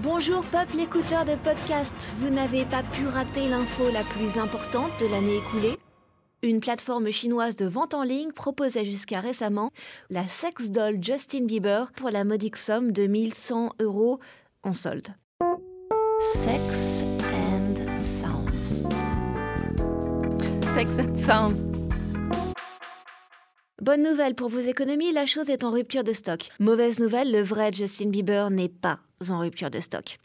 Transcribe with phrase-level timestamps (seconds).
[0.00, 5.06] Bonjour peuple écouteur de podcast, vous n'avez pas pu rater l'info la plus importante de
[5.06, 5.76] l'année écoulée
[6.40, 9.72] une plateforme chinoise de vente en ligne proposait jusqu'à récemment
[10.08, 14.20] la sex doll Justin Bieber pour la modique somme de 1100 euros
[14.62, 15.08] en solde.
[16.34, 17.04] Sex
[17.34, 18.86] and Sounds.
[20.74, 21.68] Sex and Sounds.
[23.82, 26.50] Bonne nouvelle pour vos économies, la chose est en rupture de stock.
[26.60, 30.18] Mauvaise nouvelle, le vrai Justin Bieber n'est pas en rupture de stock.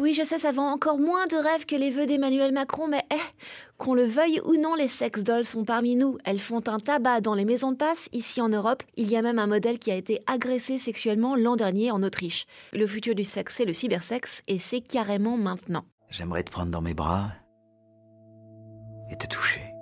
[0.00, 3.04] Oui, je sais, ça vend encore moins de rêves que les vœux d'Emmanuel Macron, mais
[3.12, 3.44] eh,
[3.76, 6.16] qu'on le veuille ou non, les sex dolls sont parmi nous.
[6.24, 8.08] Elles font un tabac dans les maisons de passe.
[8.12, 11.54] Ici en Europe, il y a même un modèle qui a été agressé sexuellement l'an
[11.54, 12.46] dernier en Autriche.
[12.72, 15.84] Le futur du sexe, c'est le cybersexe, et c'est carrément maintenant.
[16.08, 17.32] J'aimerais te prendre dans mes bras
[19.10, 19.74] et te toucher.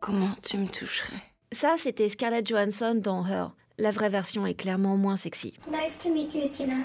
[0.00, 1.29] Comment tu me toucherais?
[1.52, 3.50] Ça, c'était Scarlett Johansson dans Her.
[3.76, 5.54] La vraie version est clairement moins sexy.
[5.68, 6.84] Nice to meet you, Gina.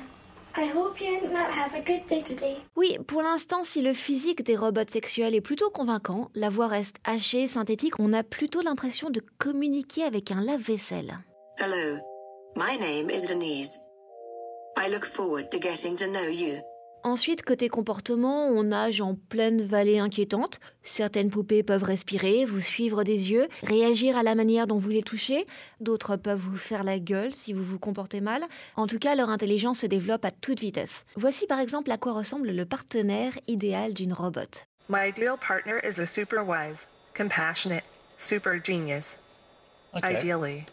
[0.58, 2.58] I hope you and Matt have a good day today.
[2.76, 6.96] Oui, pour l'instant, si le physique des robots sexuels est plutôt convaincant, la voix reste
[7.04, 11.20] hachée, synthétique, on a plutôt l'impression de communiquer avec un lave-vaisselle.
[11.60, 12.00] Hello,
[12.56, 13.78] my name is Denise.
[14.78, 16.60] I look forward to getting to know you.
[17.06, 20.60] Ensuite, côté comportement, on nage en pleine vallée inquiétante.
[20.84, 25.04] Certaines poupées peuvent respirer, vous suivre des yeux, réagir à la manière dont vous les
[25.04, 25.46] touchez.
[25.80, 28.44] D'autres peuvent vous faire la gueule si vous vous comportez mal.
[28.76, 31.06] En tout cas, leur intelligence se développe à toute vitesse.
[31.16, 34.66] Voici par exemple à quoi ressemble le partenaire idéal d'une robot.
[34.90, 37.84] My ideal partner is a super wise, compassionate,
[38.18, 39.20] super genius.
[39.94, 40.66] Ideally,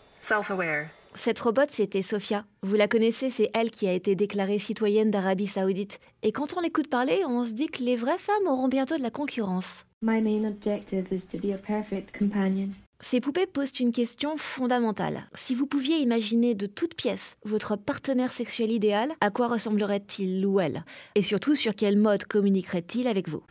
[1.14, 2.44] cette robot, c'était Sophia.
[2.62, 5.98] Vous la connaissez, c'est elle qui a été déclarée citoyenne d'Arabie Saoudite.
[6.22, 9.02] Et quand on l'écoute parler, on se dit que les vraies femmes auront bientôt de
[9.02, 9.84] la concurrence.
[10.00, 12.68] My main objective is to be a perfect companion.
[13.04, 15.24] Ces poupées posent une question fondamentale.
[15.34, 20.60] Si vous pouviez imaginer de toutes pièces votre partenaire sexuel idéal, à quoi ressemblerait-il ou
[20.60, 20.84] elle?
[21.16, 23.42] Et surtout, sur quel mode communiquerait-il avec vous?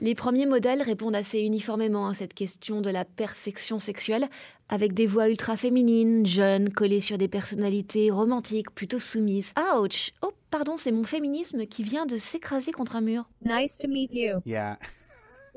[0.00, 4.30] Les premiers modèles répondent assez uniformément à cette question de la perfection sexuelle,
[4.70, 9.52] avec des voix ultra féminines, jeunes, collées sur des personnalités romantiques, plutôt soumises.
[9.76, 13.28] Ouch Oh, pardon, c'est mon féminisme qui vient de s'écraser contre un mur.
[13.44, 14.40] Nice to meet you.
[14.46, 14.78] Yeah.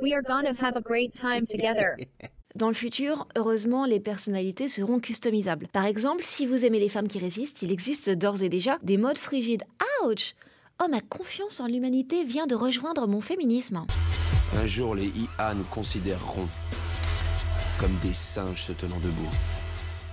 [0.02, 1.98] We are gonna have a great time together.
[2.56, 5.68] Dans le futur, heureusement, les personnalités seront customisables.
[5.74, 8.98] Par exemple, si vous aimez les femmes qui résistent, il existe d'ores et déjà des
[8.98, 9.64] modes frigides.
[10.06, 10.36] Ouch
[10.84, 13.86] Oh, ma confiance en l'humanité vient de rejoindre mon féminisme.
[14.56, 16.48] Un jour, les IA nous considéreront
[17.80, 19.30] comme des singes se tenant debout,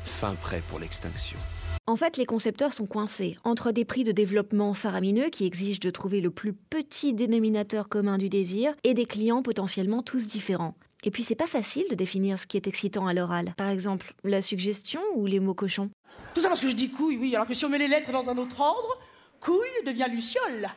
[0.04, 1.38] fin prêt pour l'extinction.
[1.86, 5.90] En fait, les concepteurs sont coincés entre des prix de développement faramineux qui exigent de
[5.90, 10.76] trouver le plus petit dénominateur commun du désir et des clients potentiellement tous différents.
[11.02, 13.54] Et puis c'est pas facile de définir ce qui est excitant à l'oral.
[13.56, 15.90] Par exemple, la suggestion ou les mots cochons.
[16.34, 18.12] Tout ça parce que je dis couille, oui, alors que si on met les lettres
[18.12, 19.00] dans un autre ordre,
[19.40, 20.68] couille devient luciole.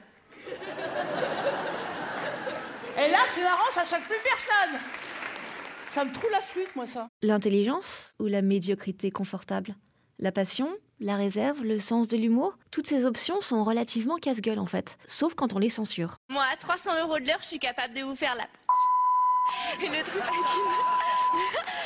[2.95, 4.79] Et là, c'est marrant, ça choque plus personne.
[5.91, 7.07] Ça me trouve la flûte, moi, ça.
[7.21, 9.75] L'intelligence ou la médiocrité confortable?
[10.19, 10.69] La passion
[11.03, 15.35] la réserve, le sens de l'humour, toutes ces options sont relativement casse-gueule en fait, sauf
[15.35, 16.15] quand on les censure.
[16.29, 18.45] Moi, à 300 euros de l'heure, je suis capable de vous faire la...
[19.83, 20.33] Et le truc avec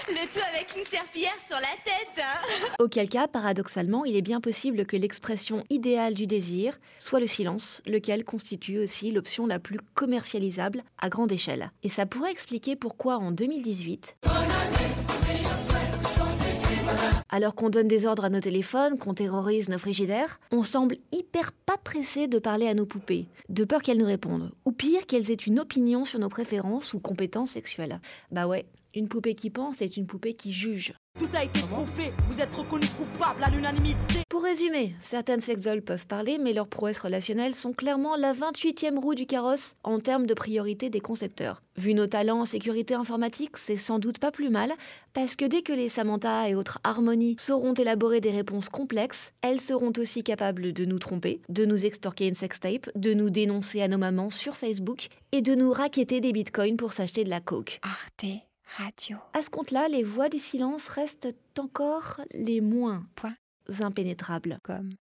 [0.07, 0.13] une...
[0.13, 2.23] le tout avec une serpillière sur la tête.
[2.23, 2.75] Hein.
[2.79, 7.81] Auquel cas, paradoxalement, il est bien possible que l'expression idéale du désir soit le silence,
[7.87, 11.71] lequel constitue aussi l'option la plus commercialisable à grande échelle.
[11.81, 14.15] Et ça pourrait expliquer pourquoi en 2018...
[17.29, 21.51] Alors qu'on donne des ordres à nos téléphones, qu'on terrorise nos frigidaires, on semble hyper
[21.51, 25.29] pas pressé de parler à nos poupées, de peur qu'elles nous répondent, ou pire qu'elles
[25.31, 27.99] aient une opinion sur nos préférences ou compétences sexuelles.
[28.31, 28.65] Bah ouais,
[28.95, 30.93] une poupée qui pense est une poupée qui juge.
[31.19, 34.21] Tout a été prouvé, vous êtes reconnu coupable à l'unanimité.
[34.29, 39.15] Pour résumer, certaines sexoles peuvent parler, mais leurs prouesses relationnelles sont clairement la 28e roue
[39.15, 41.63] du carrosse en termes de priorité des concepteurs.
[41.75, 44.71] Vu nos talents en sécurité informatique, c'est sans doute pas plus mal,
[45.13, 49.61] parce que dès que les Samantha et autres harmonies sauront élaborer des réponses complexes, elles
[49.61, 53.87] seront aussi capables de nous tromper, de nous extorquer une sextape, de nous dénoncer à
[53.87, 57.79] nos mamans sur Facebook et de nous raqueter des bitcoins pour s'acheter de la coke.
[57.81, 59.17] Arte Radio.
[59.33, 63.35] À ce compte-là, les voix du silence restent encore les moins Point.
[63.81, 64.59] impénétrables.
[64.63, 64.89] Comme.